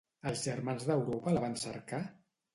[0.29, 2.03] Els germans d'Europa la van cercar?